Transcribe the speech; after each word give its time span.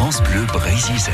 France 0.00 0.22
Bleu 0.22 0.46
Brésil. 0.46 1.12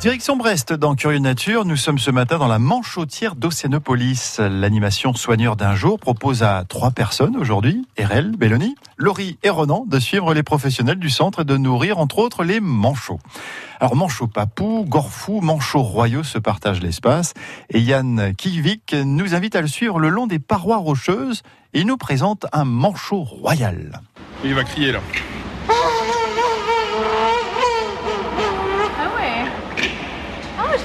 Direction 0.00 0.38
Brest, 0.38 0.72
dans 0.72 0.94
Curieux 0.94 1.18
Nature, 1.18 1.66
nous 1.66 1.76
sommes 1.76 1.98
ce 1.98 2.10
matin 2.10 2.38
dans 2.38 2.48
la 2.48 2.58
Manchotière 2.58 3.36
d'Océanopolis. 3.36 4.38
L'animation 4.38 5.12
Soigneur 5.12 5.56
d'un 5.56 5.74
jour 5.74 5.98
propose 5.98 6.42
à 6.42 6.64
trois 6.66 6.92
personnes 6.92 7.36
aujourd'hui, 7.36 7.86
Erel, 7.98 8.30
Belloni, 8.38 8.74
Laurie 8.96 9.36
et 9.42 9.50
Ronan, 9.50 9.84
de 9.86 9.98
suivre 9.98 10.32
les 10.32 10.42
professionnels 10.42 10.98
du 10.98 11.10
centre 11.10 11.42
et 11.42 11.44
de 11.44 11.58
nourrir 11.58 11.98
entre 11.98 12.18
autres 12.20 12.42
les 12.42 12.60
manchots. 12.60 13.20
Alors 13.78 13.94
manchots 13.94 14.26
papou, 14.26 14.86
gorfou, 14.88 15.42
manchots 15.42 15.82
royaux 15.82 16.24
se 16.24 16.38
partagent 16.38 16.80
l'espace 16.80 17.34
et 17.68 17.80
Yann 17.80 18.34
Kivik 18.34 18.94
nous 18.94 19.34
invite 19.34 19.56
à 19.56 19.60
le 19.60 19.68
suivre 19.68 19.98
le 19.98 20.08
long 20.08 20.26
des 20.26 20.38
parois 20.38 20.78
rocheuses 20.78 21.42
et 21.74 21.80
il 21.80 21.86
nous 21.86 21.98
présente 21.98 22.46
un 22.54 22.64
manchot 22.64 23.24
royal. 23.24 24.00
Il 24.42 24.54
va 24.54 24.64
crier 24.64 24.92
là. 24.92 25.00
Ah 30.58 30.68
ouais 30.68 30.78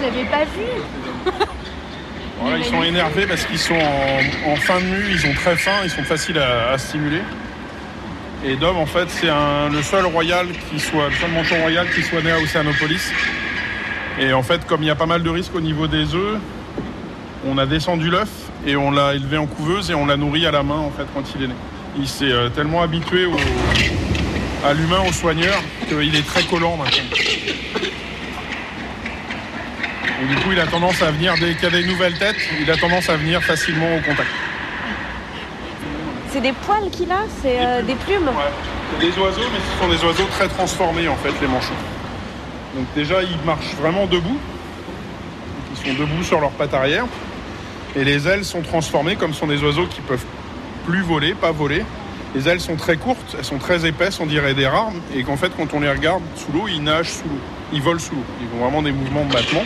Ils 2.57 2.65
sont 2.65 2.83
énervés 2.83 3.25
parce 3.25 3.45
qu'ils 3.45 3.59
sont 3.59 3.79
en, 4.45 4.55
fin 4.57 4.79
de 4.79 4.85
mue, 4.85 5.05
ils 5.09 5.19
sont 5.19 5.33
très 5.33 5.55
fins, 5.55 5.83
ils 5.83 5.89
sont 5.89 6.03
faciles 6.03 6.37
à, 6.37 6.77
stimuler. 6.77 7.21
Et 8.45 8.55
Dom, 8.55 8.77
en 8.77 8.85
fait, 8.85 9.09
c'est 9.09 9.27
le 9.71 9.81
seul 9.81 10.05
royal 10.05 10.47
qui 10.69 10.79
soit, 10.79 11.09
le 11.09 11.15
seul 11.15 11.31
manchot 11.31 11.55
royal 11.55 11.87
qui 11.89 12.03
soit 12.03 12.21
né 12.21 12.31
à 12.31 12.37
Océanopolis. 12.37 13.11
Et 14.19 14.33
en 14.33 14.43
fait, 14.43 14.65
comme 14.67 14.83
il 14.83 14.87
y 14.87 14.91
a 14.91 14.95
pas 14.95 15.05
mal 15.05 15.23
de 15.23 15.29
risques 15.29 15.55
au 15.55 15.61
niveau 15.61 15.87
des 15.87 16.13
œufs, 16.13 16.37
on 17.47 17.57
a 17.57 17.65
descendu 17.65 18.09
l'œuf 18.09 18.29
et 18.65 18.75
on 18.75 18.91
l'a 18.91 19.15
élevé 19.15 19.37
en 19.37 19.45
couveuse 19.45 19.89
et 19.91 19.93
on 19.93 20.05
l'a 20.05 20.17
nourri 20.17 20.45
à 20.45 20.51
la 20.51 20.63
main 20.63 20.77
en 20.77 20.91
fait 20.91 21.05
quand 21.13 21.23
il 21.35 21.43
est 21.43 21.47
né. 21.47 21.55
Il 21.97 22.07
s'est 22.07 22.31
euh, 22.31 22.49
tellement 22.49 22.81
habitué 22.81 23.27
à 24.65 24.73
l'humain, 24.73 24.99
au 25.07 25.13
soigneur, 25.13 25.61
qu'il 25.87 26.15
est 26.15 26.25
très 26.25 26.43
collant 26.43 26.75
maintenant. 26.75 27.03
Et 30.21 30.25
du 30.27 30.35
coup, 30.35 30.51
il 30.51 30.59
a 30.59 30.67
tendance 30.67 31.01
à 31.01 31.11
venir, 31.11 31.33
dès 31.39 31.53
qu'il 31.55 31.63
y 31.63 31.67
a 31.67 31.81
des 31.81 31.85
nouvelles 31.85 32.17
têtes, 32.17 32.37
il 32.59 32.69
a 32.71 32.77
tendance 32.77 33.09
à 33.09 33.17
venir 33.17 33.43
facilement 33.43 33.95
au 33.95 33.99
contact. 33.99 34.29
C'est 36.29 36.41
des 36.41 36.53
poils 36.53 36.89
qu'il 36.91 37.11
a 37.11 37.23
C'est 37.41 37.57
euh, 37.59 37.81
des 37.81 37.95
plumes 37.95 38.27
Ouais. 38.27 38.51
C'est 38.91 39.05
des 39.05 39.17
oiseaux, 39.19 39.49
mais 39.51 39.59
ce 39.59 39.81
sont 39.81 39.89
des 39.89 40.05
oiseaux 40.05 40.29
très 40.31 40.47
transformés 40.47 41.07
en 41.07 41.15
fait, 41.15 41.31
les 41.41 41.47
manchots. 41.47 41.73
Donc 42.75 42.85
déjà, 42.93 43.23
ils 43.23 43.45
marchent 43.45 43.73
vraiment 43.79 44.05
debout. 44.05 44.37
Ils 45.71 45.87
sont 45.87 45.99
debout 45.99 46.23
sur 46.23 46.39
leurs 46.39 46.51
pattes 46.51 46.73
arrière. 46.73 47.05
Et 47.95 48.03
les 48.03 48.27
ailes 48.27 48.43
sont 48.43 48.61
transformées 48.61 49.15
comme 49.15 49.33
sont 49.33 49.47
des 49.47 49.63
oiseaux 49.63 49.87
qui 49.87 50.01
peuvent 50.01 50.25
plus 50.85 51.01
voler, 51.01 51.33
pas 51.33 51.51
voler. 51.51 51.83
Les 52.35 52.49
ailes 52.49 52.59
sont 52.59 52.75
très 52.75 52.97
courtes, 52.97 53.35
elles 53.37 53.45
sont 53.45 53.57
très 53.57 53.85
épaisses, 53.85 54.19
on 54.19 54.25
dirait 54.25 54.53
des 54.53 54.67
rares. 54.67 54.91
Et 55.15 55.23
qu'en 55.23 55.37
fait, 55.37 55.51
quand 55.55 55.73
on 55.73 55.79
les 55.79 55.89
regarde 55.89 56.21
sous 56.35 56.51
l'eau, 56.51 56.67
ils 56.67 56.83
nagent 56.83 57.11
sous 57.11 57.23
l'eau. 57.23 57.39
Ils 57.71 57.81
volent 57.81 57.99
sous 57.99 58.13
l'eau. 58.13 58.25
Ils 58.41 58.57
ont 58.57 58.61
vraiment 58.61 58.81
des 58.81 58.91
mouvements 58.91 59.23
de 59.23 59.31
battement. 59.31 59.63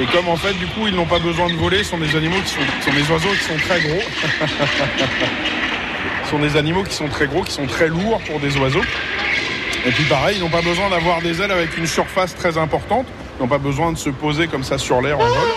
Et 0.00 0.06
comme 0.06 0.28
en 0.28 0.36
fait, 0.36 0.54
du 0.54 0.66
coup, 0.66 0.86
ils 0.86 0.94
n'ont 0.94 1.04
pas 1.04 1.18
besoin 1.18 1.48
de 1.48 1.54
voler, 1.54 1.84
ce 1.84 1.90
sont 1.90 1.98
des 1.98 2.16
animaux 2.16 2.40
qui 2.42 2.52
sont, 2.52 2.90
des 2.90 3.10
oiseaux 3.10 3.28
qui 3.28 3.44
sont 3.44 3.58
très 3.68 3.80
gros. 3.80 4.00
Sont 6.30 6.38
des 6.38 6.56
animaux 6.56 6.84
qui 6.84 6.94
sont 6.94 7.08
très 7.08 7.26
gros, 7.26 7.42
qui 7.42 7.50
sont 7.50 7.66
très 7.66 7.88
lourds 7.88 8.20
pour 8.24 8.38
des 8.38 8.56
oiseaux. 8.56 8.84
Et 9.84 9.90
puis 9.90 10.04
pareil, 10.04 10.36
ils 10.36 10.40
n'ont 10.40 10.48
pas 10.48 10.62
besoin 10.62 10.88
d'avoir 10.88 11.20
des 11.20 11.42
ailes 11.42 11.50
avec 11.50 11.76
une 11.76 11.88
surface 11.88 12.36
très 12.36 12.56
importante. 12.56 13.04
Ils 13.36 13.42
n'ont 13.42 13.48
pas 13.48 13.58
besoin 13.58 13.90
de 13.90 13.98
se 13.98 14.10
poser 14.10 14.46
comme 14.46 14.62
ça 14.62 14.78
sur 14.78 15.02
l'air 15.02 15.18
en 15.18 15.24
vol. 15.24 15.48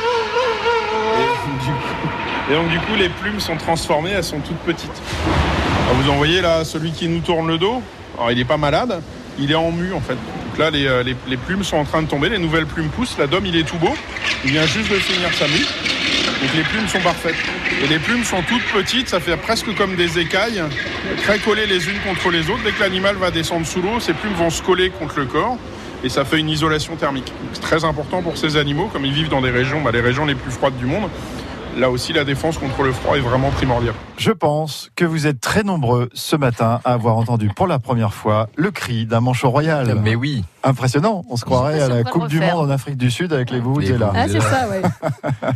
Et, 2.50 2.56
donc 2.56 2.70
du 2.70 2.80
coup, 2.80 2.96
les 2.98 3.10
plumes 3.10 3.40
sont 3.40 3.56
transformées, 3.56 4.12
elles 4.12 4.24
sont 4.24 4.40
toutes 4.40 4.58
petites. 4.60 5.02
Alors, 5.86 6.02
vous 6.02 6.10
en 6.10 6.16
voyez 6.16 6.42
là, 6.42 6.66
celui 6.66 6.92
qui 6.92 7.08
nous 7.08 7.20
tourne 7.20 7.48
le 7.48 7.60
dos? 7.60 7.84
Alors 8.18 8.32
il 8.32 8.38
n'est 8.40 8.46
pas 8.46 8.58
malade, 8.58 9.00
il 9.38 9.52
est 9.52 9.56
en 9.56 9.72
mue 9.72 9.94
en 9.94 10.02
fait. 10.02 10.18
Donc 10.54 10.60
là, 10.60 10.70
les, 10.70 10.86
euh, 10.86 11.02
les- 11.02 11.38
plumes 11.38 11.64
sont 11.64 11.78
en 11.78 11.84
train 11.84 12.04
de 12.04 12.08
tomber, 12.08 12.30
les 12.30 12.38
nouvelles 12.38 12.68
plumes 12.68 12.90
poussent. 12.90 13.18
La 13.18 13.26
dôme, 13.26 13.48
il 13.48 13.56
est 13.56 13.64
tout 13.64 13.78
beau. 13.78 13.92
Il 14.46 14.52
vient 14.52 14.68
juste 14.68 14.88
de 14.92 14.98
finir 14.98 15.34
sa 15.34 15.48
mue. 15.48 15.66
Donc 16.44 16.54
les 16.56 16.62
plumes 16.62 16.88
sont 16.88 17.00
parfaites. 17.00 17.34
Et 17.84 17.88
les 17.88 17.98
plumes 17.98 18.24
sont 18.24 18.44
toutes 18.48 18.62
petites, 18.66 19.10
ça 19.10 19.20
fait 19.20 19.36
presque 19.36 19.74
comme 19.76 19.96
des 19.96 20.20
écailles, 20.20 20.62
très 21.24 21.40
collées 21.40 21.66
les 21.66 21.90
unes 21.90 21.98
contre 22.08 22.30
les 22.30 22.52
autres. 22.52 22.62
Dès 22.64 22.72
que 22.72 22.82
l'animal 22.82 23.16
va 23.16 23.32
descendre 23.32 23.66
sous 23.66 23.82
l'eau, 23.82 24.00
ces 24.00 24.14
plumes 24.14 24.34
vont 24.34 24.52
se 24.52 24.62
coller 24.62 24.92
contre 24.92 25.18
le 25.22 25.26
corps 25.26 25.58
et 26.04 26.10
ça 26.10 26.24
fait 26.24 26.38
une 26.40 26.50
isolation 26.50 26.96
thermique. 26.98 27.34
C'est 27.54 27.62
très 27.62 27.84
important 27.84 28.22
pour 28.22 28.38
ces 28.38 28.56
animaux, 28.56 28.90
comme 28.94 29.06
ils 29.06 29.14
vivent 29.14 29.30
dans 29.30 29.42
des 29.42 29.50
régions, 29.50 29.82
bah, 29.82 29.90
les 29.92 30.02
régions 30.02 30.26
les 30.28 30.36
plus 30.36 30.52
froides 30.52 30.78
du 30.78 30.86
monde. 30.86 31.10
Là 31.78 31.90
aussi, 31.90 32.14
la 32.14 32.24
défense 32.24 32.60
contre 32.60 32.84
le 32.84 32.92
froid 32.92 33.18
est 33.18 33.22
vraiment 33.22 33.50
primordiale. 33.50 33.96
Je 34.18 34.32
pense 34.32 34.92
que 34.96 35.06
vous 35.06 35.26
êtes 35.26 35.42
très 35.42 35.64
nombreux 35.64 36.10
ce 36.14 36.36
matin 36.36 36.80
à 36.86 36.94
avoir 36.94 37.18
entendu 37.18 37.50
pour 37.56 37.66
la 37.66 37.80
première 37.80 38.14
fois 38.14 38.48
le 38.56 38.70
cri 38.70 39.08
d'un 39.08 39.22
manchot 39.22 39.50
royal. 39.50 40.00
Mais 40.04 40.14
oui. 40.14 40.44
Impressionnant, 40.64 41.26
on 41.30 41.36
se 41.36 41.44
croirait 41.46 41.82
à 41.82 41.90
la 41.90 42.04
Coupe 42.04 42.28
du. 42.28 42.40
Monde 42.40 42.68
en 42.68 42.70
Afrique 42.70 42.98
du 42.98 43.10
Sud 43.10 43.34
avec 43.34 43.50
les 43.50 43.60
Vuvuzela. 43.60 44.12
Ah, 44.14 44.20
Ah, 44.24 44.28
c'est 44.28 44.40
ça, 44.40 44.70
ouais. 44.70 44.82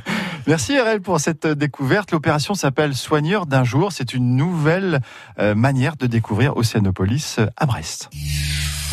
Merci 0.48 0.80
RL 0.80 1.02
pour 1.02 1.20
cette 1.20 1.46
découverte. 1.46 2.12
L'opération 2.12 2.56
s'appelle 2.56 2.96
Soigneur 2.96 3.46
d'un 3.46 3.64
jour. 3.64 3.92
C'est 3.92 4.14
une 4.14 4.36
nouvelle 4.36 5.02
euh, 5.40 5.54
manière 5.56 5.98
de 5.98 6.08
découvrir 6.08 6.58
Océanopolis 6.58 7.36
euh, 7.40 7.48
à 7.58 7.66
Brest. 7.66 8.10